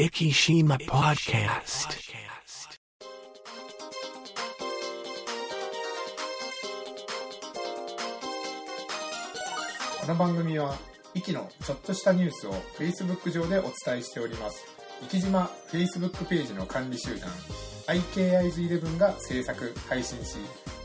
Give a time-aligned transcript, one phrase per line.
[0.00, 1.90] Ikishima Podcast.
[10.00, 10.74] この番組は、
[11.12, 14.64] イキのちょっとしたニュースを Facebook 上でお伝えしております。
[15.02, 17.28] イキ島 Facebook ページの管理集団、
[17.88, 20.38] IKIs11 が制作、配信し、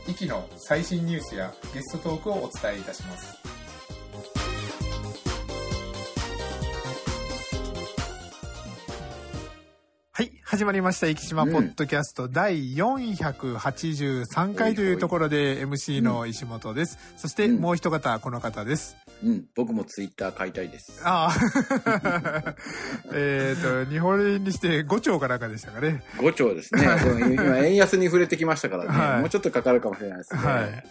[0.06, 3.45] イキの最新ニュースやゲストトークをお伝えいたします。
[10.56, 11.06] 始まりました。
[11.06, 16.98] 生島ポッドキャスト第483回というところで MC の石本です。
[17.18, 18.96] そしてもう一方、この方です。
[19.22, 21.02] うん、僕もツイッター買いたいです。
[21.04, 22.54] ああ。
[23.12, 26.02] えっと、日本円にして5兆かなんかでしたかね。
[26.16, 26.86] 5兆ですね。
[27.36, 28.98] 今、円安に触れてきましたからね。
[28.98, 30.40] はいもうちょっとかかるかもしれないですね。
[30.40, 30.84] はい。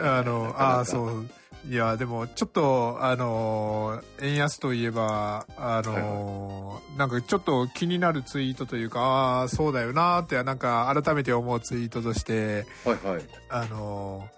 [0.00, 1.28] あの、ああ、そう。
[1.68, 13.22] いや、でも、ちょっと、あの、円安といえば、あの、なんかちょっと気になるツイートというか、ああ、そうだよなって、なんか改めて思うツイートとして、はいはい。
[13.50, 14.28] あの、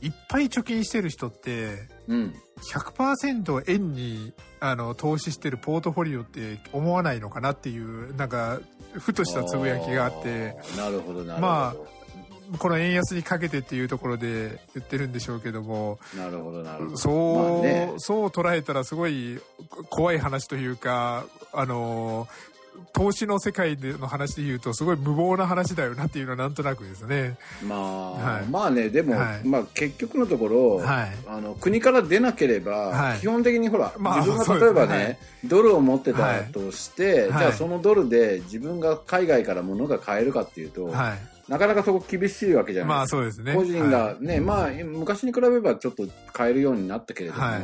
[0.00, 2.34] いっぱい貯金してる人って、うん。
[2.60, 8.60] 100%円にあの投資してるポートフォリオって思わないのかなっていうなんか
[8.92, 10.76] ふとしたつぶやきがあってあー。
[10.76, 11.40] なるほど、なるほど。
[11.40, 11.74] ま
[12.58, 16.96] この円安にかけてっていうところで言ってるんでしょうけどもなるほど、なるほど。
[16.96, 17.92] そう、まあね。
[17.98, 19.38] そう捉えたらすごい
[19.88, 22.28] 怖い話というかあの
[22.92, 27.36] 投資の世界での話で言うとすごい無謀な話だよなっていうのはなんとなくですね。
[27.66, 28.46] まあ、はい。
[28.46, 29.46] まあね、でも、はい。
[29.46, 31.08] まあ結局のところ、はい。
[31.26, 33.18] あの国から出なければ、はい。
[33.20, 35.18] 基本的にほら、まあ自分が例えばね、ねはい。
[35.44, 41.14] ドルを持ってたとして、はいじゃあそのドルで自分が海外から物が買えるかっていうと、は
[41.50, 42.82] なかなかそこ厳しいわけじい。
[42.82, 43.16] ゃないですか。
[43.18, 43.54] まあそうですね。
[43.54, 47.62] 個人がね、まあ昔に比べればちょっと買えるようになったけれども、はい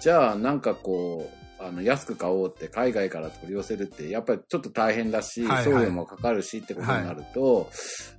[0.00, 7.70] じゃあなんかこうあの安く買おうって海外から取り寄せるってやっぱりちょっと大変だし、はいはい送料もかかるしってことになると、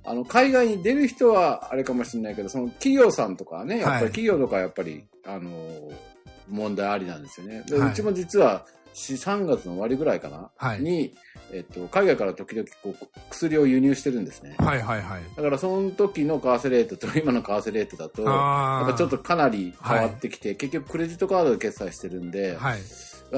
[0.04, 5.50] あの海外に出る人はあれかもしれないけどその企業さんとかはねやっぱり企業とかはやっぱり、あの
[6.48, 7.62] 問題ありなんですよね。
[7.68, 11.14] ではいうちも実はし3月の終わりぐらいかな、はいに、
[11.52, 14.54] えっと、海外から時々こう薬を輸入してるんですね。
[14.58, 15.22] はいはいはい。
[15.36, 22.80] だからその時の為替レートと今の為替レートだと、やっぱちょっとかなり変わってきて、結局クレジットカードで決済してるんで、はい。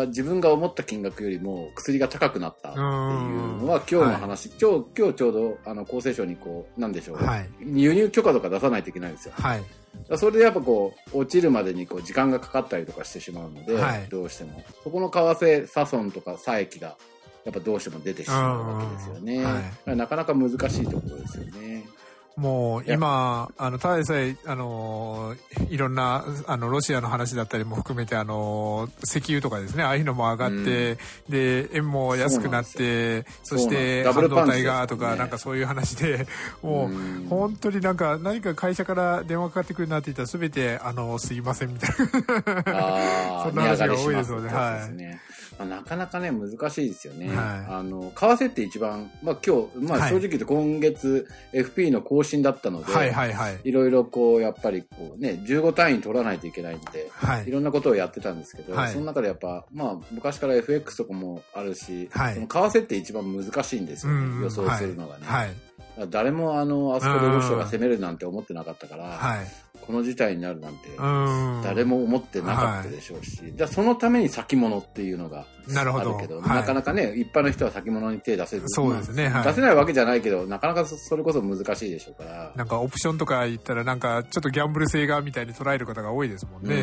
[0.09, 9.35] 自分が思った金額よりも薬が高くなったっていうのは今日の話、今日、今日ちょうどあの厚生省にこう、なんでしょう、はい輸入許可とか出さないといけないんですよ。
[9.37, 9.65] はい。
[10.17, 14.63] それでやっぱこう、落ちるまでにこう時間がかかったりとかしてしまうので、はいどうしても。
[14.85, 16.97] そこの為替差損とか差益が、
[17.45, 19.37] やっぱどうしても出てしまうわけですよね。
[19.37, 19.61] うんは
[19.95, 21.85] いなかなか難しいところですよね。
[22.37, 25.35] もう今、あの、ただでさえ、あの、
[25.71, 30.99] いろんな、あの、ロシアの話だったりも含めて、あの、石油とかですね、ああいうのも上がって、
[31.31, 36.27] で、円も安くなって、そして、半導体がとか、なんかそういう話で、
[36.63, 37.27] もう、うん。
[37.31, 42.63] 本当になんか、何か会社から電話かかってくるなって言ったら、すべて、あの、すいませんみたいな。
[42.67, 43.87] あ そんな話が多いですよね。
[43.87, 44.49] 値上がりしますそうで
[44.83, 45.21] すね
[45.59, 47.29] まあ、なかなかね、難しいですよね。
[47.29, 47.37] はい。
[47.69, 50.03] あの、為替って一番、まあ今日、まはい。
[50.03, 53.61] あ正直言うと今月 FP の更新だったので、はいはいはい。
[53.65, 57.51] いろいろこう、やっぱりこうね、15単位取らないといけないんで、はいい。
[57.51, 65.25] ろんなことをやってたんですけど、はいその中でやっぱ、まあ昔から FX とかもあるし、はいその為替って一番難しいんですよね、予想するのがね。
[65.25, 65.49] はい。
[65.49, 65.76] だから
[66.11, 69.47] 誰もあの、あそこでロシアが攻めるなんて思ってなかったから、はい。
[69.87, 71.63] この事態になるなんて、うん。
[71.63, 75.47] 誰も思ってなかったでしょうし、じゃあそのために先物っていうのが。
[75.75, 78.63] あるけど、はいなかなかね、一般の人は先物に手出せる。
[78.67, 82.53] そうですねまあはい出せないわけじゃないけど、なかなかそそれこそ難しいでしょうから。
[82.55, 86.75] なんかオプションとか言ったらなんかちょっとギャンブル性がみたいに捉える方が多いですもんね。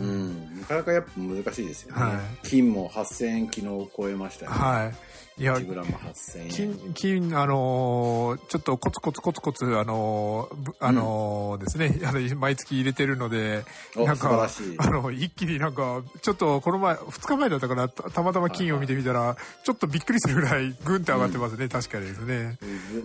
[0.00, 2.02] うん、うんなかなかやっぱ難しいですよね。
[2.02, 2.12] は
[2.44, 4.56] い金も8000円昨日超えましたよね。
[4.58, 4.92] は
[5.38, 5.42] い。
[5.42, 6.48] いや、1グラム8000円。
[6.50, 13.64] 金、金、あのーちょっとコツコツコツコツ、あのーぶあのーですね、 あの、毎月入れてるので、
[13.96, 22.58] おなんか素晴らしい、あの、一気になんか、ちょっとこの前、2日前だったから、たたまたま金を見てみたら、ちょっとびっくりするぐらい、ぐんって上がってますね、確かにですね。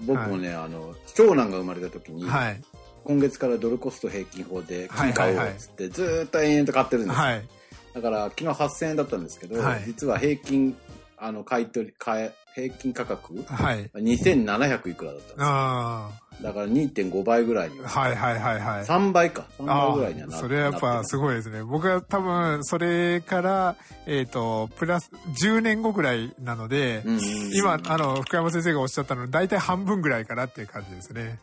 [0.06, 2.62] ぼ僕もね、あの、長男が生まれた時に、はい。
[3.08, 7.24] 今月からドルコスト平均法で金買おうっつって、ずーっと延々と買ってるんですよ。
[7.24, 7.48] はい。
[7.94, 10.76] だから昨日8000円だったんですけど、はい実は平均、
[11.18, 13.90] あの、買い取り、買え、平均価格、はい。
[13.96, 15.46] 2700いくらだったんですよ。
[15.46, 16.10] あ
[16.42, 17.80] だから2.5倍ぐらいに。
[17.80, 17.88] あ。
[17.88, 18.84] はいはいはいはい。
[18.84, 19.46] 3倍か。
[19.58, 21.20] 3あ倍ぐらいにはなあ、それはやっぱすい。
[21.20, 21.64] ごいですね。
[21.64, 23.76] 僕は多分、それから、
[24.06, 25.10] えっ、と、プラス、
[25.42, 31.40] 10年後ぐらいなので、うんうんうん今、あの、福山先生がおっしゃったの、大体半分ぐらいかなっていう感じですね。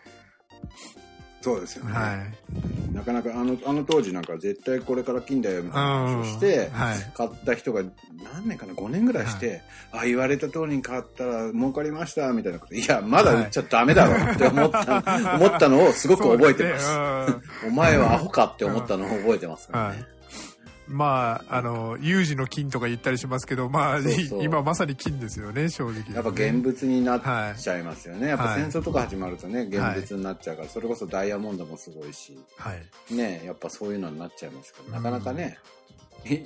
[1.44, 1.92] そうですよね。
[1.92, 2.94] はい。
[2.94, 6.98] なかなか、あの、あの当時なんか絶対これから金だよみたいな話をして、はい。
[7.14, 9.60] 買った人が何年かな5年ぐらいして、
[9.92, 15.02] あ言われた通りに買ったら儲かりましたみたいなこといやまだ売っちゃダメだろ って思った、
[15.36, 16.88] 思ったのをすごく覚えてます
[17.66, 20.13] お前はアホかって思ったのを覚えてますうんからね、はい。
[20.86, 24.44] まあ、あの、有事の金とか言ったりしますけど、まあ、そうそう。
[24.44, 32.38] 今まさに金ですよね、正直、やっぱ現物になっちゃいますよね、やっぱはい戦争とか始まるとね現物になっちゃうから、それこそダイヤモンドもすごいし。
[32.56, 33.14] はい。
[33.14, 35.58] ねやっぱそういうのになっちゃいますからなかなかね、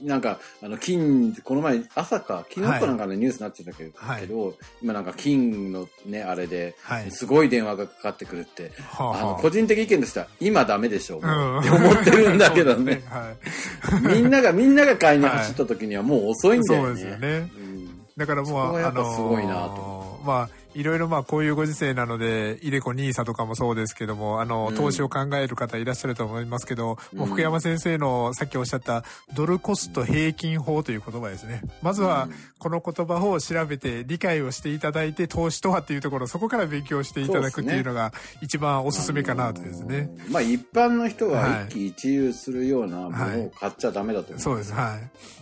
[0.02, 4.22] なんか、あの、金、この前、朝か、昨日かなんかのニュースになってたけど、はい。
[4.22, 7.10] けど今なんか金のね、あれで、はい。
[7.10, 11.60] すごい電話がかかってくるって、はあはああの、個人的意見としては、今ダメでしょう、もううん。
[11.60, 13.02] って思ってるんだけどね。
[13.06, 13.36] すはい。
[14.02, 16.86] みんなが、みんなが買いに走った時にはもう遅いんだよね。
[16.86, 17.50] そうですよね。
[17.56, 17.78] うん
[18.18, 20.48] だからもう、あがやっぱすごいなとのーまあ、
[20.78, 24.76] いろいろまあこういうご時世なので、イデコニーサとかもそうですけども、あの、うん。
[24.76, 29.02] 投資を考える方いらっしゃると思いますけど、もううん福山先生のさっきおっしゃった
[29.34, 31.62] ドルコスト平均法という言葉ですね。
[31.82, 32.34] まずはうん。
[32.58, 40.08] この言葉を調べて理解をしていただいて、投資とはっていうところ、そこから勉強していただくっていうのが一番おすすめかなとですね。
[40.10, 41.64] あのーまあ一般の人ははい。
[41.66, 44.40] 一喜一憂するようなものを買っちゃダメだと思う。
[44.40, 44.96] そうです、は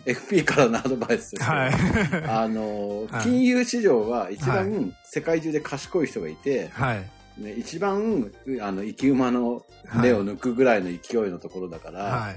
[0.06, 0.10] い。
[0.10, 1.72] FP からのアドバイスとしてははい。
[2.26, 3.22] あのー はい。
[3.24, 7.04] 金融市場は一は番世界中で賢い人がいて、はい。
[7.38, 8.30] ね、一番
[8.62, 9.62] あの生き馬の
[9.94, 12.36] 目を抜くぐらいの勢いのところだから、はい。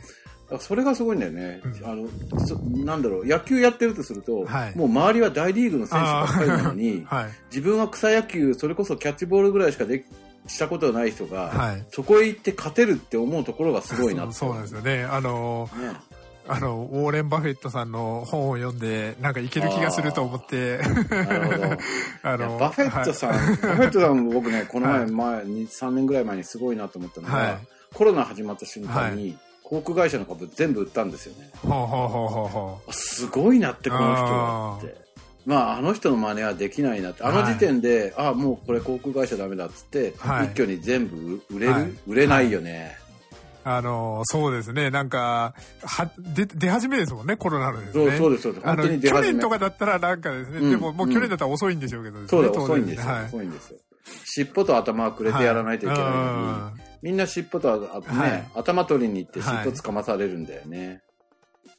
[0.59, 2.07] それがすごいんだよね、うんあの
[2.45, 7.29] そなんだろう野球やってるとすると、はいもう周りは大リーグの選手ばっかりなのに はい。
[7.49, 10.05] 自分は草野球それこそキャッチボールぐらいしかで
[10.47, 11.85] したことがない人が、はい。
[11.91, 15.03] そこへ行って勝てるって思うところがすごいなそうなんですよね。
[15.03, 15.99] あのーね
[16.49, 20.79] あの、ウォーレン・バフェットさんの本を読んで、なんかいける気がすると思って、
[22.23, 27.57] あ いやバフェットさん、バフェットさんも僕ね、この前、はい前、2、3年ぐらい前にすごいなと思ったのが、はい
[27.93, 31.51] コロナ始まった瞬間に、航空会社の株全部売ったんですよね。
[32.91, 35.09] すごいなって、この人はって。
[35.45, 37.23] まあ、あの人の真似はできないなって。
[37.23, 42.98] あの時点で、あもうこれ航空会社ダメだっつって、はい一挙に全部売れる、はい売れないよね。
[43.69, 43.77] う。
[43.77, 44.89] あの、そうですね。
[44.91, 48.17] なんか、は、で、出始めですもんね、コロナのですそうね。
[48.17, 48.67] そうですそうです。
[48.67, 52.27] あの、去年とかだったらなんかですね、うんでももううん去年だったら遅いんでしょうけどね。
[52.27, 53.11] そうだ、当然遅いんですよ。
[53.11, 53.25] はい。
[53.25, 53.79] 遅いんですよ。
[54.25, 61.01] 尻尾と頭はくれてやらないといけないのに、はみんな尻尾とあね、はい頭取りに行ってはい尻尾つかまされるんだよね。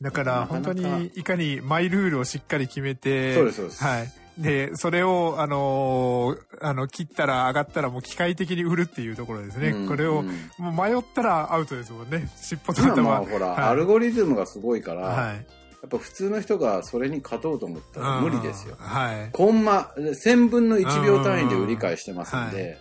[0.00, 4.12] いだから、本当にいかにマイルールをしっかり決めて、そうですそうですはい。
[4.40, 9.68] で、それを、あのーあの、切ったら上がったらもう機械的に売るっていうところですね。
[9.68, 10.28] うんこれを、うん
[10.58, 12.28] もう迷ったらアウトですもんね。
[12.40, 15.36] 尻尾と今頭まあほら、はいアルゴリズムがすごいから、はい。
[15.36, 18.86] やっぱ普通の人がそれに勝とうと思ったら無理ですようん。
[18.86, 19.30] はい。
[19.32, 22.78] コンマ、1000分の1秒単位で売り買いしてますんうんで、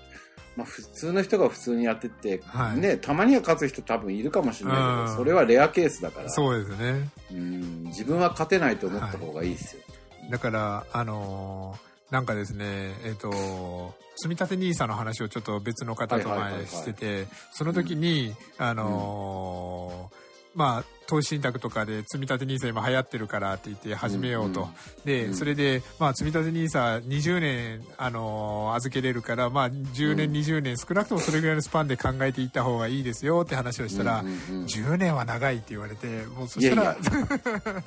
[0.55, 7.09] まあ普通の人が普通にやってって、はいね、たまには勝つ人多分いるかもしれないけうんど、それはレアケースだから、そうですね。
[7.31, 9.81] うん自分は勝てないと思った方がいいですよ。
[10.29, 12.65] だから、あのーなんかですね、
[13.05, 20.17] えっ、と、積立 NISA の話をちょっと別の方と前してて、その時に、あのー
[20.55, 24.61] まあ、投資信託とかで積立 NISA 今流行ってるからって言って始めようと。
[24.61, 24.69] うん
[25.05, 25.33] で、うん。
[25.33, 30.35] それで、まあ、積立 NISA20 年、あのー預けれるから、まあ、10年、うん。
[30.35, 36.89] 20年、少なくともそれぐらいのスパンで考えていった方がいいですよって話をしたら、うんうんうん10年は長いって言われて、もうそいやいしたら、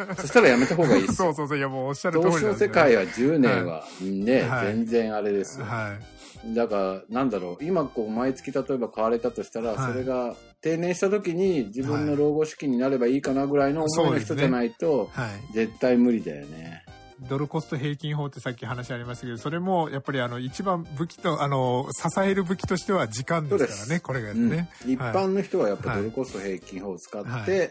[0.09, 1.23] や、 そしたらやめた方がいいです。
[1.23, 1.29] よ。
[1.29, 4.67] そうそうそう、いやもうおっしゃる通り投資の世界は10年はね、はい。
[4.67, 5.67] 全然あれですよ。
[5.67, 5.97] は
[6.45, 6.55] い。
[6.55, 9.93] だから、なんだろう、今こう、毎月例えば買われたとしたら、はい。
[9.93, 15.53] それが定年した時に自分の老後資金になればいいかなぐらいの思いの人じゃないと、はい。
[15.53, 16.85] 絶対無理だよね。
[17.29, 24.49] ドルコスト平均法ってさっき話ありましたけど、それもやっぱりあの一番武器と、あの、支える武器としては時間ですからね、これがうん。
[24.49, 24.69] ね。
[24.87, 25.99] 一般の人はやっぱはい。
[25.99, 27.71] ドルコスト平均法を使って、はい。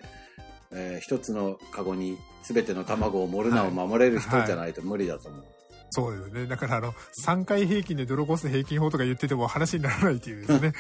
[0.74, 5.44] えー一つのカゴに全ての卵を盛るなを守れる人じゃないと無理だと思う。
[5.94, 6.48] そうですね。
[6.48, 6.94] だからあの、
[7.26, 10.74] 3回平均でドルコスト平均法とか言ってても話にならないっていうですね。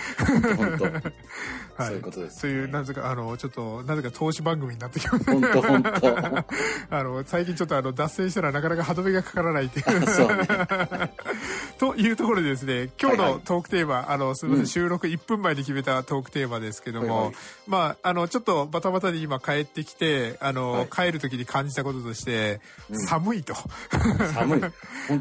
[0.56, 0.86] 本当
[1.84, 1.89] はい。
[1.89, 5.34] そういうことですそういう、なぜか、あの、ちょっと、なぜか投資番組になってきました。
[5.34, 6.46] 本当本当
[6.98, 10.08] あの、最近ちょっとあの、脱線したらなかなか歯止めがかからないっていう。
[10.08, 10.48] そうね。
[11.77, 17.36] というところでですね、今日のはいはいトークテーマ、あの、すみません収録1分前に決めたトークテーマですけども、はいはい
[17.68, 23.56] まあ、あの、ちょっとバタバタで今帰ってきて、あの、はい帰る時に感じたこととして、うん寒いと。
[24.34, 24.62] 寒い。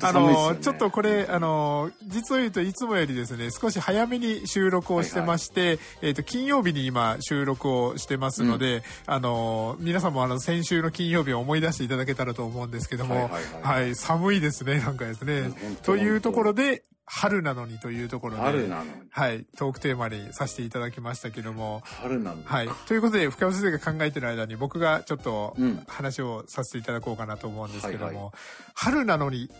[0.02, 0.58] あの、ね。
[0.60, 13.32] ちょっとこれ、あの、実を言うといつもよりですね、少し早めに収録をしてまして、えっ、と、金曜日に今収録をしてますので、あの、皆さんもあの、先週の金曜日を思い出していただけたらと思うんですけども、はいはい
[13.62, 15.50] はいはい、寒いですね、なんかですね
[15.82, 16.82] というところで、
[17.12, 18.90] 春なのにというところで、春なのに。
[19.10, 22.44] はい、トークテーマにさせていただきましたけども、春なのに。
[22.44, 22.68] はい。
[22.86, 28.32] ということで、深尾先生が考えてる間に僕がちょっとうん話をさせていただこうかなと思うんですけども、はいは
[28.74, 29.50] 春なのに、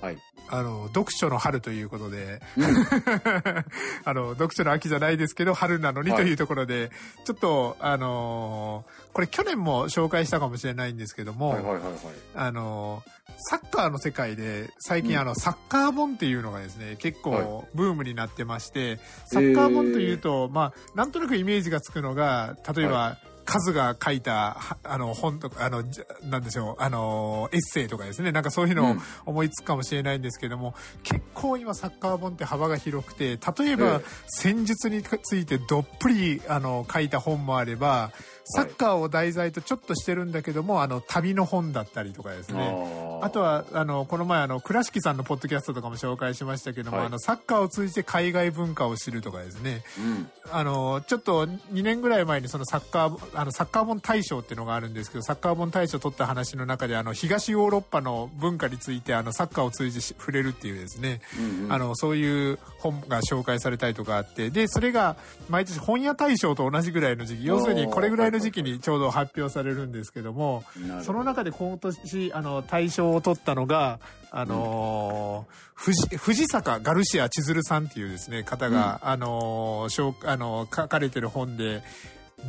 [0.00, 0.18] はい。
[0.50, 2.64] あの、読書の春ということで、うん。
[4.04, 6.22] あの、読書の秋じゃないですけど、春なのにはい。
[6.22, 6.90] というところで、
[7.24, 11.94] ちょっと、あのーこれ去年も紹介したかもしれないんですけども、はいはいはいはい。
[12.36, 15.20] あのーサッカーの世界で最近うん。
[15.20, 17.42] あの、サッカー本っていうのがですね、結はい。
[17.42, 25.82] 構ブームになってまして、サッカー本というと、まあ、なんとなくイメージがつくのが、例えば、は数が書いた、はあの、本とか、あの、
[26.22, 38.12] なんでしょう、あの、エッセイとかですね、なんかそういうのをうん思いつくかもしれないんですけども、結構今サッカー本って幅が広くて、例えば、ええ戦術についてどっぷり、あの、書いた本もあれば、
[38.50, 43.20] サッカーを題材とちょっとしてるんだけども、あの、旅の本だったりとかですね。
[43.20, 49.82] あとは、あの、この前、あの、倉敷さんのポッドキャストとかも紹介しましたけども、はいあの、サッカーを通じて海外文化を知るとかですね。
[49.98, 50.30] うん。
[50.50, 61.72] あの、ちょっと2年ぐらい前にそのサッカー、あの、サッカー本大賞っていうのがあるんですけど、サッカー本大賞取った話の中で、あの、東ヨーロッパの文化について、あの、サッカーを通じてし触れるっていうですね、うんうん。
[61.72, 65.16] あの、そういう本が紹介されたりとかあって、で、それが
[65.48, 71.04] 毎年本屋大賞と同じぐらいの時期、要するにこれぐらいの時期にちょうど発表されるんですけども、ど。
[71.04, 81.82] その中で今年、あの、大賞を取ったのが、あのー藤藤坂ガルシア千鶴さんっていうですね、方が、あのーしょうあのー書かれてる本で、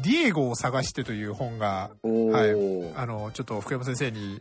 [0.03, 2.49] ディエゴを探してという本が、おはい。
[2.51, 2.99] ー。
[2.99, 4.39] あの、ちょっと福山先生に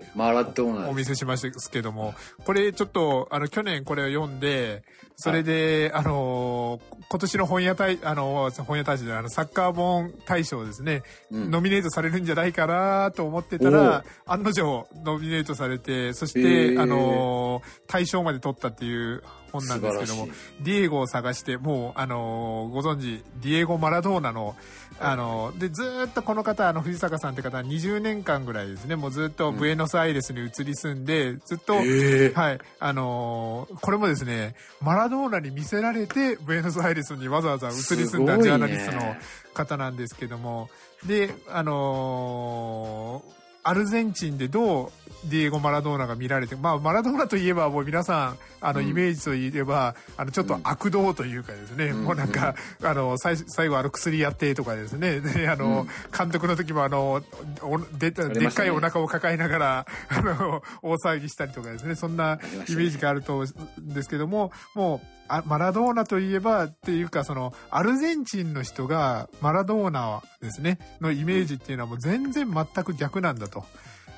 [0.91, 2.15] お見せしましたけども、
[2.45, 4.83] これちょっと、あの、去年これを読んで、
[5.17, 11.51] それで、あのー今年の本屋大、あのー本屋大賞じゃないあの、サッカー本大賞ですね、うん。
[11.51, 16.81] ノミネートされるんじゃないかなと思ってたおらう、案の定ノミネートされて、そしへて、ー。
[16.81, 20.29] あのー大賞まで取ったっていう本なんですけども
[20.61, 24.55] ディエゴを探して、もう、あのーご存知、ディエゴ・マラドーナの、
[25.01, 32.59] あのーで、ずーっとこの方、あの、藤坂さんって方は20年間ぐらいですね、もうずっとブエノスアイレスに移り住んで、ずっと、えはい。
[32.81, 39.17] あのーこれもですね、マラドーナに見せられて、ブエノスアイレスにわざわざ移り住んだジャーナリストの
[39.55, 40.69] 方なんですけども、
[41.07, 48.89] で、あのーアルゼンチンでどうディエゴ・マラドーナが見られて、まあ、マラドーナといえばもう皆さん、あの、うん。
[48.89, 52.05] イメージといえば、あの、ちょっと悪道というかですね、うん。
[52.05, 55.89] もうなんか、あの、最最後あの薬やってとかですね、で、あの、うん。
[56.17, 57.23] 監督の時もあの、
[57.63, 63.47] おででっかいお腹を抱えながら、あの、大騒ぎしたりとかですね、そんなイメージがあると思
[63.79, 73.65] うんですけども、もう、あマラドーナといえばっていうか、その、アルゼンチンの人がマラドーナですね、のイメージっていうのはもう全然全く逆なんだと。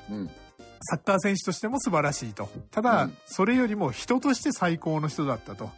[0.09, 0.29] うん。
[0.81, 2.49] サッカー選手としても素晴らしいと。
[2.71, 5.71] ただ、うんそれよりも人として最高の人だったと。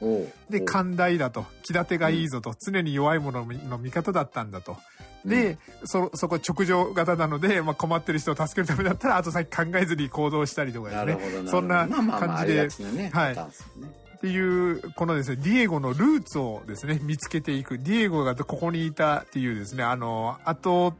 [0.50, 1.45] で、寛大だと。
[1.63, 2.55] 気立てがいいぞと。
[2.60, 4.77] 常に弱い者の味方だったんだと。
[5.25, 11.50] で、そ、そこ直上型なので、まあ、困ってる人を助けるためだったら、後先考えずに行動したりとかですね。
[11.50, 12.69] そんな感じで
[13.12, 17.77] はいっていう、このですね、ディエゴのルーツをですね、見つけていく。
[17.77, 20.93] ディエゴがここにいたっていうですね、あの、あと、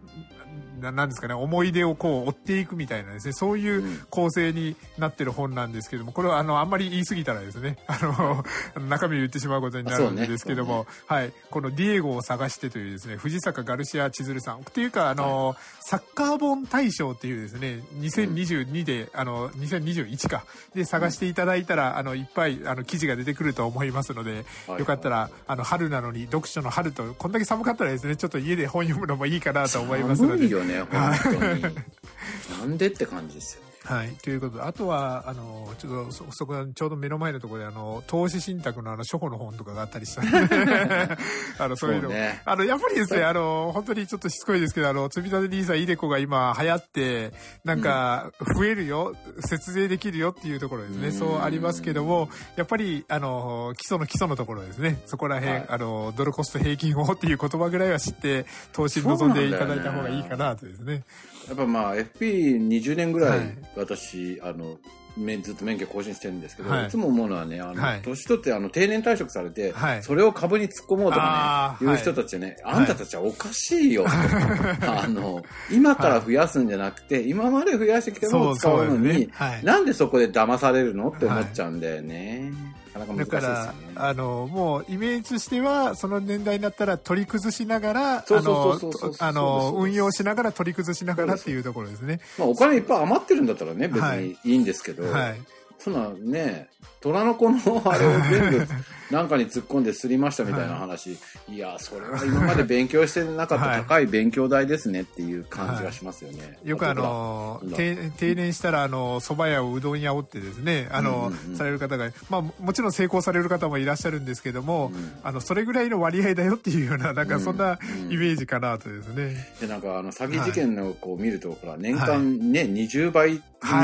[0.83, 3.99] ななんですかね、思い出をこう追っていくみたいなですね、そういううん。
[4.09, 8.45] 構成になってる本なんですけども、これはあの、あんまり言い過ぎたらですね、 あの、
[8.87, 14.57] 中身を言ってしまうことになるんですけども、はい、このディエゴを探してというですね、藤坂ガルシア千鶴さん。
[14.59, 24.79] っていうか、あの、サッカー本大賞っていうですね、2022で、あの、2021か、で探していただいたら、あの、いっぱい、あの、記事が出てくると思いますので、はい。
[24.79, 30.43] よかったら、あの、春なのに読書の春と、こんだけ寒かったらですね、ちょっと家で本読むのもいいかなと思いますので。
[30.43, 31.62] 寒いよね、本当に。
[31.62, 33.73] なんでって感じですよね。
[33.83, 34.09] はい。
[34.21, 40.21] ということで、あとは、あの、ちょっと、そ、そこ、ちょうど目の前のところで、あの、投資信託のあの、初歩の本とかがあったりした。
[40.21, 41.17] ん で
[41.59, 42.09] あの、そういうの。
[42.09, 42.41] そうね。
[42.45, 47.33] あの、やっぱりですね、あの、本当にちょっとしつこいですけど、あの、積立 NISA イデコが今流行って、
[47.65, 51.07] なんか、増えるよ、節税できるよっていうところですね。
[51.07, 51.13] うん。
[51.13, 55.01] そうありますけども、やっぱり、あの、基礎の基礎のところですね。
[55.07, 55.65] そこら辺、はい。
[55.67, 61.03] あの、ドルコスト平均法っていう言葉ぐらいは知って、投資に臨んでいただいた方がいいかなとですね。
[61.47, 64.77] やっぱまあ FP20 年ぐらはいい私、あの
[65.15, 66.88] めずっと免許更新してるんですけど、はい。
[66.88, 68.01] い、つも思うのはねあの、はい。
[68.01, 70.03] 年取ってあの定年退職されて、はい。
[70.03, 71.94] それを株に突っ込もうとかね、い。
[71.94, 79.27] う人たちね、あんたたちはおかしいよ、 あの今から増やすんじゃなくて、今まで増やしてきたのを使うのに、ね。
[79.32, 79.63] はい。
[79.63, 82.51] なんでそこで騙されるのって思っちゃうんだよね。
[83.00, 83.95] なかなだかか難しいですよね。
[83.95, 88.79] ら、あの、もうイメージとしては、その年代になったら取り崩しながら、あの
[89.19, 92.19] あの、運用しながら取り崩しながらっていうところですね。
[92.38, 95.41] まあ、お金いっぱい余ってるんだったらね、別はいにいいんですけど、はい。
[95.79, 96.69] そんなね、
[97.01, 98.67] 虎の子のあれを全部
[99.12, 101.17] なんかに突っ込んですりましたみたいな話、
[101.50, 106.60] い、や、それは今まで勉強してなかった高い勉強代ですねっていう感じがしますよね。
[106.63, 111.51] よくあの定定年したらあの蕎麦屋をうどん屋をってですねあの、うんうん。
[111.51, 114.91] うんされる方が、まあ、もちろん成功される方もいらっしゃるんですけども、
[115.24, 117.79] あのそれぐらいの割合だよっていうようななんかそんな
[118.10, 119.36] イメージかなとですね。
[119.62, 123.41] でなんかあの詐欺事件のこう見ると、ほら年間ね、20倍に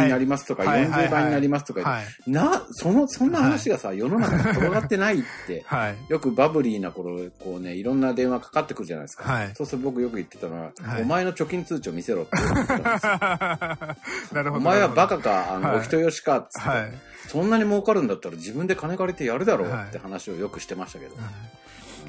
[0.09, 0.87] なりますとか、はい。
[0.87, 2.31] 40倍になりますとか、はい。
[2.31, 5.97] なそのそんな話がさ、世の中に転がってないって、はい。
[6.07, 9.53] よくバブリーな頃こうねいろんな電話かかってくるじゃないですか、はい。
[9.55, 11.01] そうすると僕よく言ってたのは、はい。
[11.01, 13.17] お前の貯金通帳見せろって言ってたんですよ。
[14.33, 15.77] なるほどお前はバカカかあの、はい。
[15.79, 16.93] お人よしかっつって、はい。
[17.27, 19.87] そんなに儲かるんだったら自分で金借りてやるだろうはい。
[19.89, 21.15] って話をよくしてましたけど、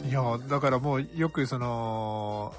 [0.09, 2.55] いやだからもうよくその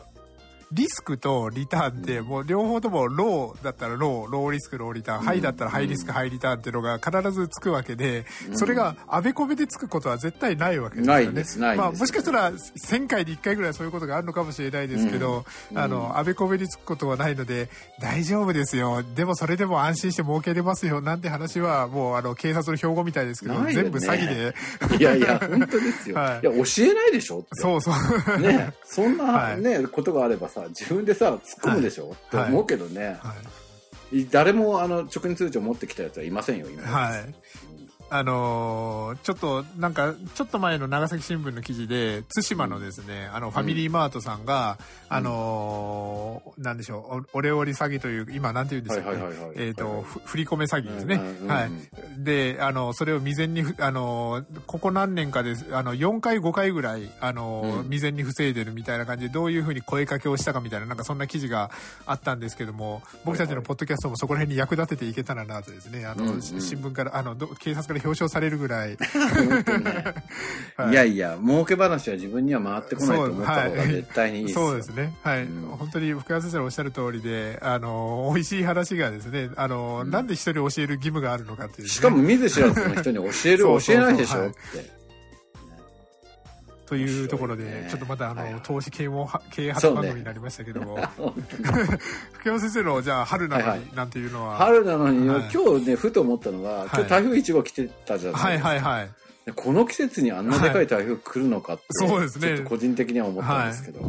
[0.71, 11.25] リスクとリターンってもう両方ともローだったらローローリスクローリターン、ハイだったらハイリスクハイリターンっていうのが必ずつくわけで、それがあべこべでつくことは絶対ないわけですよね。
[11.25, 19.03] ないですないまあ、もしかしたら1000回に1回ぐらいそういうことがあるのかもしれないですけど、あのあべこべにつくことはないので大丈夫ですよ。
[19.15, 21.01] でもそれでも安心して儲けれますよ。
[21.01, 24.97] なんて話はもうあの警察の標語みたいですけど、全部詐欺で。
[24.97, 26.45] いやいや本当ですよ、 はい。
[26.45, 28.39] い、や教えないでしょそうそう。
[28.39, 33.33] ね、 そんな、はいねことがあればさ自分でさ突っ込むでしょ、って思うけどね、は
[34.13, 34.25] い。
[34.29, 36.83] 誰もあの直近通帳持ってきたやつはいませんよ今。
[36.83, 37.33] はい。
[38.13, 44.77] あのーちょっと、なんか、ちょっと前の長崎新聞の記事で、対馬のですね、あの、ファミリーマートさんが、
[45.07, 49.11] あのーなんでしょう、おオレオレ詐欺という、今、なんて言うんですか。
[49.55, 51.15] えっと、ふ振り込め詐欺ですね。
[51.15, 51.47] うんうんうん。
[51.47, 51.71] はい。
[52.17, 57.83] で、あの、それを未然にふ、あの、ここ何年かです、あの、4回5回ぐらい、あの、うん。
[57.83, 61.71] 未然に防いでるみたいな感じで、どういうふうに声かけをしたかみたいな、なんかそんな記事が
[62.05, 68.97] あったんですけども、僕たちのポッドキャストもそこら辺に役立てていけたらなとですね、あの、うんうん新聞から、あの、ど警察から表彰されるぐらい、ね。
[70.75, 70.91] はい。
[70.91, 74.67] いやいや儲け話は自分には回ってこないと思った方が絶対にいいですよ。
[74.67, 75.13] そうですね。
[75.23, 75.43] はい。
[75.43, 75.61] うん。
[75.77, 81.89] 本当に福山先生のおっしゃる通りで、あの、美味しい話がですね、あの、なんで人に教える義務があるのかっていう、ね。
[81.89, 84.47] しかも見ず知らずの人に教える 教えないでしょはい。
[84.49, 85.00] って
[86.91, 87.87] というところで、ね。
[87.89, 88.61] ちょっとまたあの、はいはい。
[88.63, 90.97] 投資啓蒙は経営そうね発番組になりましたけども、
[92.33, 95.49] 福山先生の、じゃあ、春なのはいはになんていうのは、春なのに、はい。
[95.53, 99.09] 今日ねふと思ったのが今日台風1号来てたじゃないはいですか、はいはい。
[99.45, 102.47] でこの季節にあんなでかい台風来るのかって、そうですね。
[102.47, 104.01] ちょっと個人的には思ったんですけど、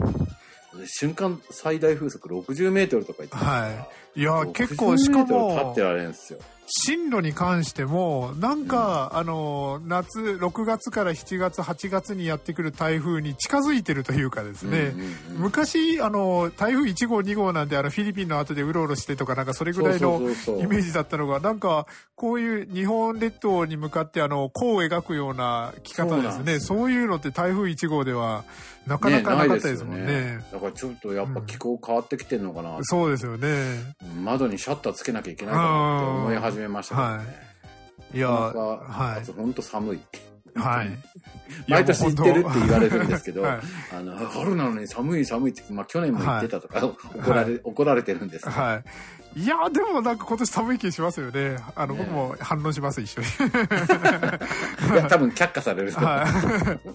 [0.84, 3.52] 瞬間最大風速60メートルとか言ってたから。
[3.60, 3.88] はい。
[4.14, 6.38] いや、結構、60しかメートル立もって、られるんですよ。
[6.74, 26.60] 進路に関しても、なんか、あの、夏、6月から7月、8月にやってくる台風に近づいてるというかですね、うんうんうん昔、あの、台風1号、2号なんて、あの、フィリピンの後でうろうろしてとか、なんかそれぐらいのイメージだったのが、なんか、こういう日本列島に向かって、あの、弧を描くような着方ですね。
[26.60, 28.44] そういうのって台風1号では、
[28.86, 30.44] なかなかなかったですもんね。
[30.52, 33.94] だからちょっとやっぱ気候変わってきてるのかな、そうですよね。
[34.22, 37.24] 窓にシャッターつけなきゃいけないかなって思い始めましたね。
[38.14, 39.98] いや、はあと本当寒い。
[39.98, 40.00] い。
[40.54, 40.90] はい。
[41.68, 43.60] 毎年言ってるって言われるんですけど、はい
[43.94, 48.82] あの春なのに寒い寒いって、まあ、去年も言ってたとか、怒られ怒られてるんですは
[49.36, 49.40] い。
[49.40, 51.56] いや、でもなんか今年寒い気しますよね。
[51.74, 53.26] あの、ね僕も反応します、一緒に。
[54.92, 56.88] いや多分却下されるはい。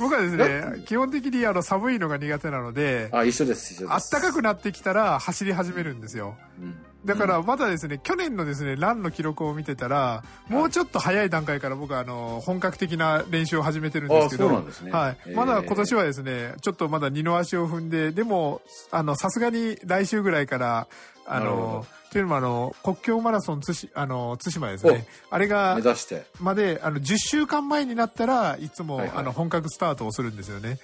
[0.00, 3.92] 僕はですね、基本的にあの寒いのが苦手なので、あ一緒です一緒です。
[3.92, 6.36] あったかくなってきたら走り始めるんですよ。
[6.58, 6.74] うん。
[7.04, 14.48] だからまだですね、去年のですね、ランの記録を見てたら、もうちょっと早い段階から僕はあの、本格的な練習を始めてるんですけど、
[14.90, 15.34] はい。
[15.34, 18.60] まだ今年はですね、ちょっとまだ二の足を踏んで、でも、
[18.90, 20.88] あの、さすがに来週ぐらいから、
[21.26, 25.06] あの、というのもあの、国境マラソン津しあの、津島ですね。
[25.30, 30.78] あれが目、指してまで、あの、10週間前になったらいつも、はいはいあの、本格スタートをするんですよね。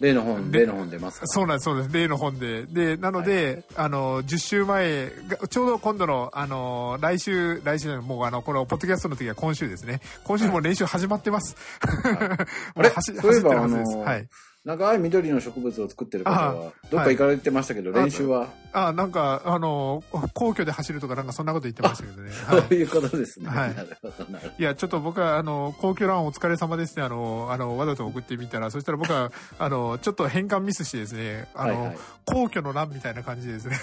[0.00, 1.26] 例の本で例の本出ますか？
[1.26, 1.92] そうなんです、そうです。
[1.92, 2.64] 例の本で。
[2.64, 10.00] で、なので、あの、10週前が、ちょうど今度の、あの、来週、来週もうあの、この、ポッドキャストの時は今週ですね。
[10.24, 11.54] 今週もう練習始まってます。
[11.84, 12.88] あれ？
[12.88, 14.28] も走そういえば走ってるはずですはい。
[14.64, 18.48] 長い緑の植物を作ってる方あはどっか行かれてましたけど、はい練習は？
[18.72, 20.02] あ、なんか、あの、
[20.34, 22.30] 皇居で走るとかなんかそんなこと言ってましたけどね。
[22.46, 22.60] はい。
[22.60, 23.74] そういうことですね、はい。
[23.74, 31.98] なるほどなるほいや、ちょっと僕は、あの、皇居ランお疲れ様ですね、あの、あの、わざと送ってみたら、そしたら僕は、あの、ちょっと変換ミスしてですね、あの、はいはい。
[32.26, 33.76] 皇居の欄みたいな感じでですね、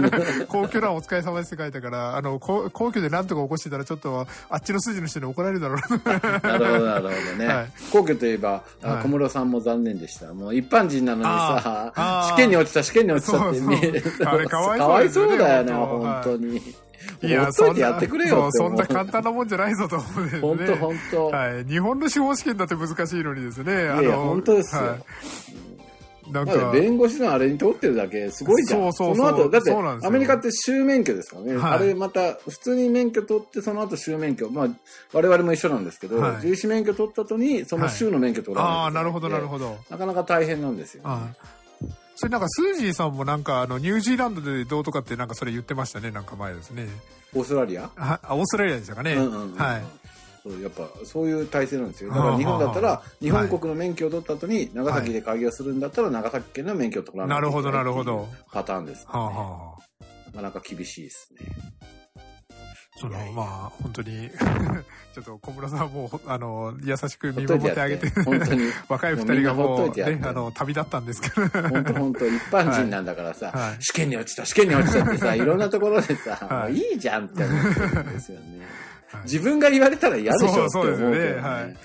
[0.48, 5.78] 皇居欄お疲れ様ですって書いたから、あの、皇皇居で何とか起こしてたら、ちょっと、あっちの筋の人に怒られるだろう。
[5.78, 6.18] な。
[6.18, 7.72] どなるほどなるほどね、はい。
[7.92, 8.62] 皇居といえば、
[9.02, 10.20] 小室さんも残念でした。
[10.20, 14.00] さ、もう一般人なのにあさ試験に落ちた、試験に落ちたって見える。
[14.00, 16.60] そうそうあれかわいそうかわいそうだよね、本当に。
[17.22, 17.78] いや、そん。
[17.78, 20.40] なそうそんな簡単なもんじゃないぞと思うんですね。
[20.40, 21.26] 本当本当。
[21.26, 21.64] はい。
[21.64, 23.88] 日本の司法試験だって難しいのにですね。
[23.88, 25.00] あのいやいや本当ですよはい
[26.30, 28.80] なんか、弁護士のあれに通ってるだけすごいじゃん。
[28.80, 31.56] そうそうそうの後、だってアメリカって州免許ですからね。
[31.56, 34.48] はいあれまた普通に免許取ってその後州免許。
[34.48, 34.68] まあ
[35.12, 39.76] 我々も一緒なんですけど、はい重視免許取った後にその州の免許取らないとああ、なるほど、なるほど。
[39.90, 41.02] なかなか大変なんですよ。
[41.04, 41.28] あ
[42.20, 46.86] それなんか、スージーさんもなんか、あの、ニュージーランドでどうとかってなんかそれ言ってましたね、なんか前ですね。
[47.34, 47.90] オーストラリア？
[47.96, 49.14] はあ、オーストラリアでしたかね。
[49.14, 49.82] うんうんうんはい。
[50.42, 52.10] そうやっぱそういう体制なんですよ。
[52.10, 58.28] だから日本だったら日本国の免許を取った後に長崎で開業するんだったら長崎県の免許を取らないなるほど、ないるほど。
[58.52, 59.04] パターンです、ね。
[59.08, 61.46] はあ、はあはあ、なかなか厳しいですね。
[63.00, 63.24] そのいや。
[63.24, 64.30] いやまあ本当に
[65.14, 68.10] ちょっと小村さんもあの優しく見守ってあげて。
[68.22, 68.70] 本当に。
[68.88, 71.48] 若い二人がもうねあの旅立ったんですけど。
[71.48, 73.82] 本当本当一般人なんだからさ、はい。
[73.82, 76.72] 試験に落ちた試験に落ちたってさ いろんなところでさ、はい。
[76.72, 78.44] もういいじゃんって思ってるんですよね、
[79.12, 79.22] はい。
[79.24, 81.40] 自分が言われたら嫌でしょって思うそうそうですね。
[81.40, 81.76] はい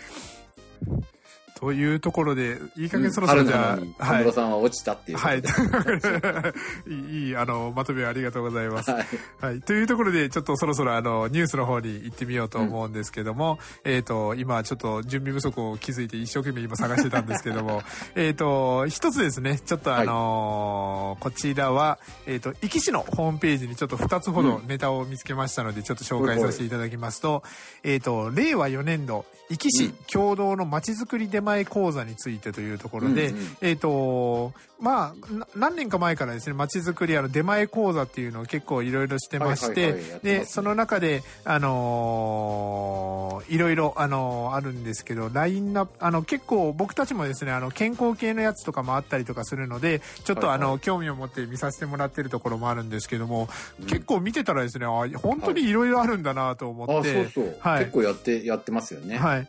[1.56, 4.24] というところでいい加うん減そろそろじゃあ、はい。
[4.24, 5.18] 室さんは落ちたっていう。
[5.18, 5.42] はい。
[5.42, 5.48] で。
[6.88, 8.92] いいいいあのまとめありがとうございます。
[8.92, 9.06] はい。
[9.40, 9.62] はい。
[9.62, 17.84] というところで、ちょっとそろそろあの、ニュースの方に行ってみようと思うんですけども、えっ、と、今ちょっと準備不足を気づいて一生懸命今探してたんですけども、
[18.16, 27.44] えっと、一つですね、ちょっとあのーこちらは、えっ、と、壱岐市のホームページにちょっと二つほどネタを見つけましたので、ちょっと紹介させていただきますと、
[27.84, 33.58] えっ、と、令和4年度、壱岐市共同のまちづくり出前講座についてというところで、うんうん。
[33.62, 40.40] えっ、と、まあ、な何年か前からですね、まちづくり、あの、出前講座っていうのを結構いろいろしてまして、はいはいはいやってますね。
[40.40, 50.68] で、その中で、あのーいろいろ、あのーあるんですけど、ラインナップ、あの、結構僕たちもですね、あの、健康系のやつとかもあったりとかするので、ちょっと、はいはい。
[50.68, 53.48] あの、興味を持って見させてもらってるところもあるんですけども、
[53.88, 57.80] 結構見てたらですね、あ本当にいろいろあるんだなと思あ、って、そうそう、はい。
[57.86, 59.18] 結構やって、やってますよね。
[59.18, 59.48] はい。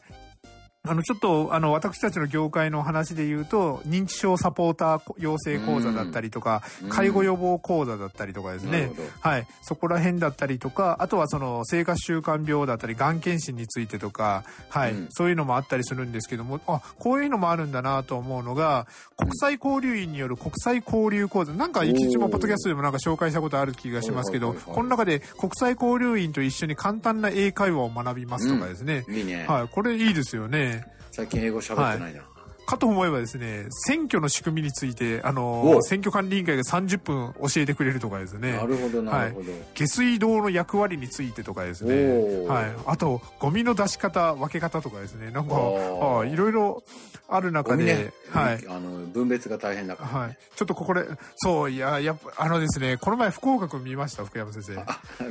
[0.88, 8.90] あの、ちょっと、あの、私たちの業界の話で言うと、認知症サポーター養成講座だったりとか、うん介護予防講座だったりとかですね。
[9.20, 9.46] はい。
[9.62, 29.04] そこら辺だったりとか、あとはその生活習慣病だったり、がん検診についてとか、はい、うんそういうのもあったりするんですけども、あ、こういうのもあるんだなと思うのが、国際交流員による国際交流講座、なんか、生き島ポッドキャストでもなんか紹介したことある気がしますけど、この中で国際交流員と一緒に簡単な英会話を学びますとかですね。
[29.08, 29.46] いいね。
[29.48, 30.75] はい、これいいですよね。
[31.16, 32.35] 最近英語喋ってないな。
[32.66, 38.52] かと思えばですね、選挙の仕組みについて、あのお、選挙管理委員会が30分教えてくれるとかですね。
[38.52, 39.52] なるほど、なるほど。
[39.74, 42.46] 下水道の役割についてとかですね。
[42.46, 42.72] はい。
[42.86, 45.30] あと、ゴミの出し方、分け方とかですね。
[45.30, 46.82] なんか、あいいろいろ
[47.28, 48.64] ある中で、ね、はい。
[48.68, 50.20] あの、分別が大変だから。
[50.20, 50.38] はい。
[50.54, 51.04] ちょっとここで、
[51.36, 54.84] そう、いや、やっぱ、あのですね、この前福岡君見ました、福山先生。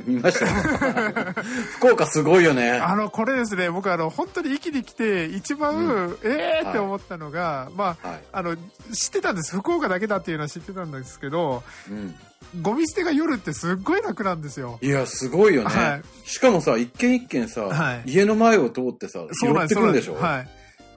[0.06, 0.52] 見ましたよ
[1.78, 2.72] 福岡すごいよね。
[2.72, 8.20] あの、これですね、僕あの、本当に息に来て、一番、ええーって思ったのが、まあ、はい。
[8.32, 8.56] あの、
[8.92, 9.56] 知ってたんです。
[9.56, 12.14] 福岡だけだっていうのは知ってたんですけど、うん。
[12.62, 14.78] ゴミ捨てが夜ってすっごい楽なんですよ。
[14.80, 15.68] いや、すごいよね。
[15.68, 19.68] はいしかもさ、一軒一軒さ、はい家の前を通ってさ、拾っ。
[19.68, 20.14] てくるんでしょ？
[20.14, 20.48] はい。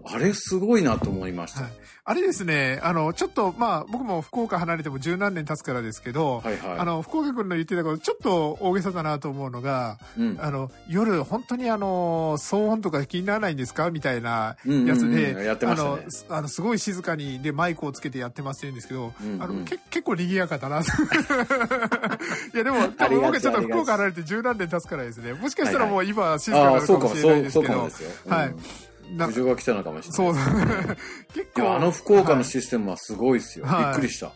[0.06, 1.64] あれすごいなと思いました。
[1.64, 1.72] はい。
[2.06, 6.80] あれですね、あの、ちょっと、まあ、僕も福岡離れても十何年経つからですけど、はいはい。
[6.80, 14.88] あの、福岡君の言ってたこと、ちょっと大げさだなと思うのが、うん、あの、夜、本当にあの、騒音とか気にならないんですかみたいなうんうんうん。
[14.88, 19.44] やつで、あのす、あの、すごい静かに、で、マイクをつけてやってますって言うんですけど、うんうん。
[19.44, 20.84] あの、け結構賑やかだな。
[20.84, 20.92] と。
[22.56, 27.74] いや、でも、多分僕はちょっと福岡離れて十何年経つからですね、もしかしたらはいもう今は静かなああ、のかもしれないですけど。
[27.74, 27.90] そうかも。
[27.90, 28.10] で、すよ。
[28.26, 28.34] うん。
[28.34, 28.48] はい。
[28.48, 28.54] な
[29.18, 30.36] 苦情が来たのかもしれない。
[30.36, 30.96] そう、
[31.34, 31.76] 結構。
[31.76, 33.66] あの福岡のシステムはすごいですよ。
[33.66, 34.32] はいびっくりした。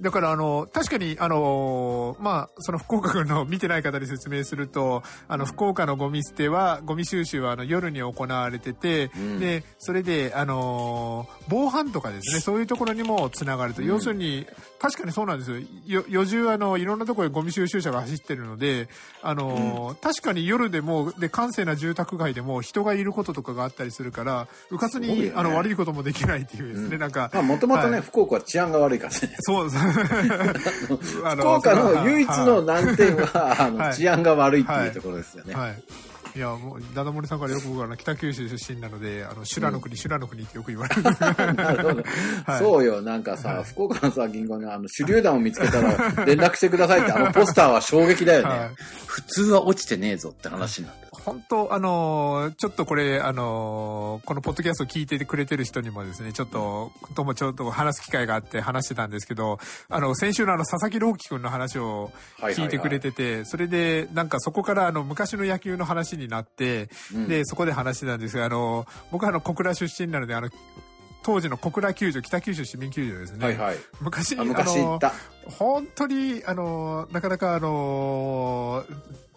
[0.00, 13.82] だから、あの、確かに、あの、まあ、その福岡君の 見てない方に説明すると、あの、福岡のゴミ捨ては、ゴミ収集は、あの、夜に行われてて、うんで、それで、あの、防犯とかですね、そういうところにもつながると。
[13.82, 14.46] うん要するに、
[14.78, 15.58] 確かにそうなんですよ。
[15.86, 18.88] よ夜中、あの、いろんなところでゴミ収集車が走ってるので、
[19.22, 29.36] あの、確かに夜でも、で、閑静な住宅街でも人がいることとかがあったりするから、うかつに、ねあの、悪いこともできないっていうですね、うんなんか、まあ、もともとね、はい福岡は治安が悪いからね。
[29.40, 29.85] そうです。
[31.24, 35.54] あ福岡の唯一のはい難点は、あの、はい治安が悪いっていうところですよね。
[35.54, 35.82] はい。
[36.36, 42.04] いや、もう、ダダモリさんからよく僕はあの北九州出身なので、あの、修羅の国、修羅の国ってよく言われる。
[42.58, 45.96] そうよ、なんかさ、福岡のさ、銀行のあの、手榴弾を見つけたら
[46.26, 48.48] 連絡してくださいって、あのポスターは衝撃だよね。
[48.48, 48.70] はい。
[49.06, 51.06] 普通は落ちてねえぞって話になってる。
[51.26, 70.50] 本当あのーちょっとこれ、あのーこのポッドキャストを聞いてくれてる人にもですね、ちょっと、ともちょっと話す機会があって話してたんですけど、あの、先週のあの、佐々木朗希くんの話を聞いてくれてて、それで、なんかそこからあの、昔の野球の話になって、うんで、そこで話してたんですが、あの、僕はあの、小倉出身なので、あの、
[71.22, 73.44] 当時の小倉球場、北九州市民球場ですね。
[73.44, 73.76] はいはい。
[74.00, 75.00] 昔、あ昔行。
[75.58, 78.84] 本当に、あの、なかなかあの、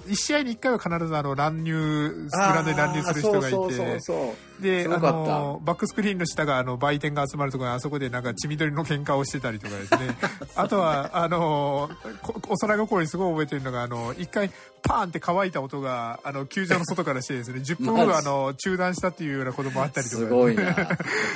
[0.08, 4.49] 一試合に一回は必ずあの乱入、グラウンドに乱入する人がいて、そうそうそうそう。
[4.62, 10.16] で、あの、バックスクリーンの下があの売店が集まるところあそこでなんか血みどりの喧嘩をしてたりとかですね。
[10.56, 11.90] あとは、あの、
[12.22, 20.76] こ幼心にすごい覚えてるのが、あの、一回パーンって乾いた音が、あの、球場の外からしてですね、10分後あの、中断したっていうようなこともあったりとか、すごいな。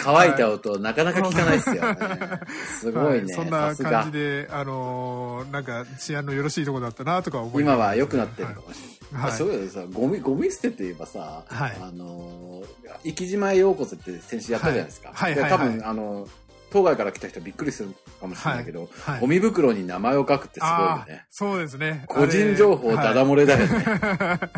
[0.03, 1.97] 乾いた音、なかなか聞かないですよね。
[2.79, 3.35] すごいね。
[3.35, 4.17] はそんな感じ。
[4.17, 8.87] で、あのーなんか治安のよろしいところだったなとか思いながら今は良くなってるかもしれない。
[8.87, 8.92] はい
[9.31, 11.77] そういうのさ、ゴミ、ゴミ捨てって言えばさ、はい。
[11.79, 15.11] あのー、生島へようこそって先週やったじゃないですか。
[15.13, 15.35] はい。
[15.35, 15.41] はい。
[15.41, 15.51] はい。
[15.51, 16.27] はいで多分、あの、
[16.73, 21.25] 当該から来た人びっくりするかもしれないけど、はいゴミ袋に名前を書くってすごいよね。
[21.29, 22.03] そうですね。
[22.07, 23.77] 個人情報ダダ漏れだよね。
[23.77, 24.49] はい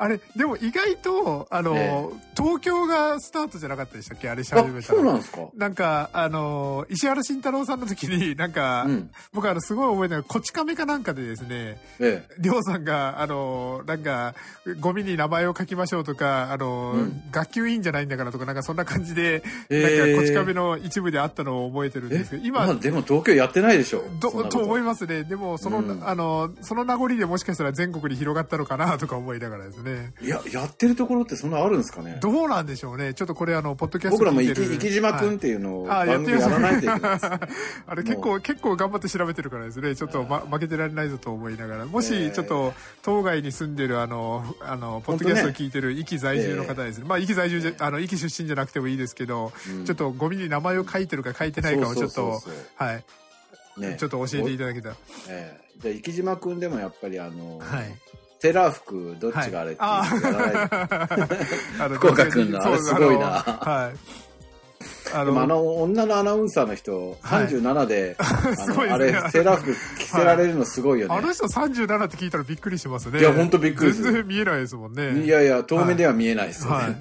[0.00, 2.00] あれ、でも意外と、あの、え
[2.36, 4.30] 東京がスタートじゃなかったでしたっけ？
[4.30, 4.98] あれし始めあ、たの。
[4.98, 5.40] そうなんですか？
[5.56, 9.10] なんか、あの、石原慎太郎さんの時に、 なんか、うん。
[9.32, 12.34] 僕あの、すごい覚えてるこち亀かなんかでですね、ええ。
[12.38, 14.36] りょうさんが、あの、なんか、
[14.78, 24.02] ゴミに名前を書きましょうとか、あの、うん学級委員じゃないんだからとか、なんかそんな感じで、えーなんか、こち亀の一部であったのを覚えてるんですけど、今、まあでも東京やってないでしょ。
[24.20, 25.24] どと思いますね。
[25.24, 30.12] でも、その、うんあの、その名残でもしかしたら全国に広がったのかなとか思いながらですね。
[30.20, 32.18] いや、やってるところってそんなあるんですかね？
[32.20, 33.14] どうなんでしょうね。
[33.14, 37.26] ちょっとこれあの、ポッドキャスト僕らも生き島くんっはいていうのをあ番組やらないといけないです。
[37.86, 39.94] あれ結も構、結構頑張って調べてるからですね。
[39.94, 41.86] ちょっと、ま、負けてられないぞと思いながら。
[41.86, 47.04] もえし、ーちょっと、当該に住んでるあの、あの、ポッドキャストを聞いてる、壱岐在住の方ですね。
[47.08, 52.40] まあ、壱岐在住じゃ、あの、壱岐出身じゃなくてもいいですけど、うんちょっとゴミに名前を書いてるか書いてないかをちょっと。
[52.76, 53.04] はい。
[53.80, 53.96] ね。
[53.98, 54.96] ちょっと教えていただけたら。
[55.28, 57.96] ええじゃあ、生島くんでもやっぱりあの、はい。
[58.40, 61.82] セーラー服どっちがあれってはい。
[61.82, 63.26] あ の福岡君のあれすごいな。
[63.26, 64.27] はい。
[65.14, 68.24] あでもあの女のアナウンサーの人、はい37で、あ
[68.56, 71.14] すごいねあれ、セーラー服着せられるのすごいよね。
[71.14, 73.20] あの人37って聞いたらびっくりしますね。
[73.20, 75.22] いやほんとびっくりする全然見えないですもんね。
[75.24, 76.76] いやいや、遠目では見えないですよね。
[76.76, 76.96] はい。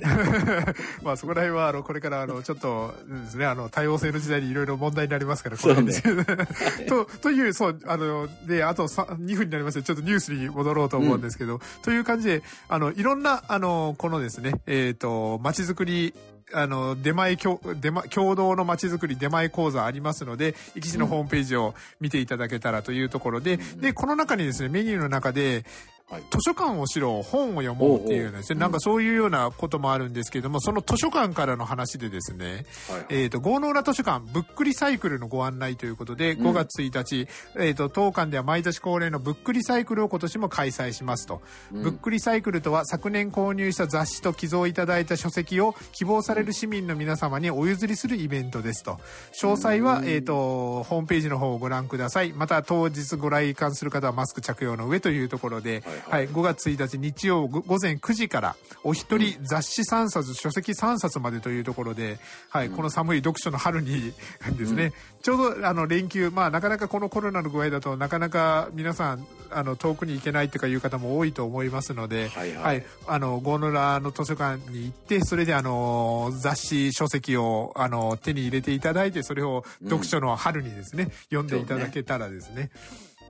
[1.04, 2.94] まあそこら辺は、あの、これから、あの、ちょっと
[3.26, 16.14] ですね、あの、多様性の時代にいろいろ問題になりますから、この辺ですけどと、という、そう、あの、で、あとさ2分になりまして、ちょっとニュースに戻ろうと思うんですけど、という感じで、あの、いろんな、あの、このですね、えっ、と、街づくり、
[16.54, 25.66] あの、出前共、出前、共同の街づくり出前講座ありますので、生き地のホームページを見ていただけたらというところで、で、この中にですね、メニューの中で、
[26.10, 26.22] はい。
[26.30, 28.60] 図書館をしろ、本を読もうっていうですね、おうおう。
[28.62, 32.66] なんかそういうようなこともあるんですけども、その図書館からの話でですね、
[33.10, 37.28] えっ、と、豪農浦図書館、ブックリサイクルのご案内ということで、5月1日、
[37.60, 41.42] えっ、と、当館では毎年恒例のブックリサイクルを今年も開催しますと。
[41.72, 48.98] ブックリサイクルとは、昨年購入した雑誌と寄贈いただいた書籍を希望される市民の皆様にお譲りするイベントですと。
[49.34, 52.32] 詳細は、えっ、と、ホームページの方をご覧ください。
[52.32, 64.14] また、当日ご来館する方はマスク着用の上というところで、はいはい、5月1日日曜ご午前9時から、お一人雑誌3冊、書籍3冊までというところで、はい、この寒い読書の春に
[64.58, 82.72] ですね、ちょうどあの連休、まあなかなかこのコロナの具合だとなかなか皆さん、あの遠くに行けないとかいう方も多いと思いますので、はい、あの、ゴーノラの図書館に行って、それであの、雑誌、書籍をあの、手に入れていただいて、それを読書の春にですね、読んでいただけたらですね、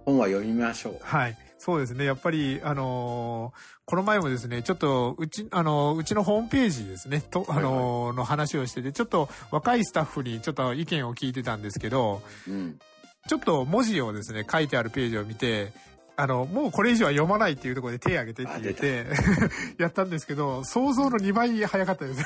[0.08, 1.00] 本は読みましょう。
[1.02, 1.38] はい。
[1.58, 2.06] そうですね。
[2.06, 12.80] やっぱり、あのーこの前もですね、ちょっと、うち、あのーうちのホームページですね、と、あのーの話をしてて、ちょっと若いスタッフにちょっと意見を聞いてたんですけど、うん。
[13.28, 15.72] ちょっと文字をですね、書いてあるページを見て、
[16.20, 19.06] あの、もうこれ以上は読まないっていうところで手を挙げてって言って、
[19.78, 22.26] やったんですけど、想像の2倍早かったです。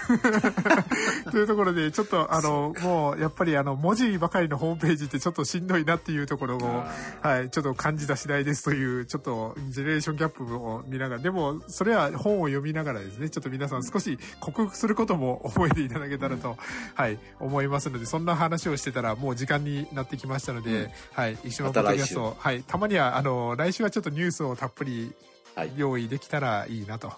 [1.29, 6.83] というところで、ちょっとあの、もうやっぱりあの、文字ばかりのホームページってちょっとしんどいなっていうところを、
[7.21, 16.57] はい、ちょっと感じた次第ですという、ちょっとジェネレーションギャップを見ながら、でも、それは本を読みながらですね、ちょっと皆さん少し克服することも覚えていただけたらと、
[16.93, 20.89] はい、思いますので、そんな話をしてたらもう時間になってきましたので、うん。
[21.11, 25.13] はい、一緒のポッドキャスト、まはい、たまには、あの、来週はちょっとニュースをたっぷり
[25.53, 25.73] はい。
[25.75, 27.11] 用意できたらいいなと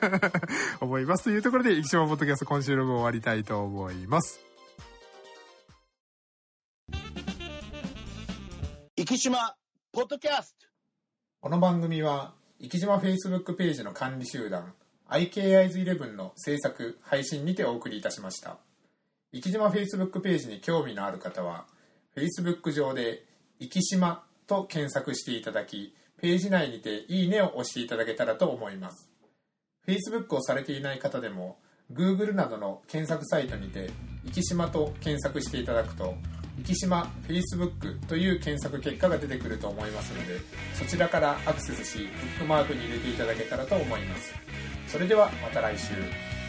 [0.80, 1.24] 思います。
[1.24, 4.40] というところで、生島ポッドキャスト今週の分終わりたいと思います。
[9.10, 9.56] 生島
[9.92, 10.66] ポッドキャスト
[11.40, 14.74] この番組は生島 Facebook ページの管理集団
[15.08, 18.58] IKIs11 の制作配信にてお送りいたしました
[19.32, 21.66] 生島 Facebook ページに興味のある方は
[22.14, 23.24] Facebook 上で
[23.58, 29.08] 「生島」と検索していただきページ内にて「いいね」を押していただけたらと思います。
[29.86, 31.58] Facebook をされていない方でも
[31.92, 33.90] Google などの検索サイトにて
[34.34, 36.16] 「生島」と検索していただくと
[36.64, 40.40] 生島 Facebook という検索結果が出てくると思いますので
[40.74, 44.34] そちらからアクセスしブックマークに入れていただけたらと思います。
[44.88, 46.39] それではまた来週。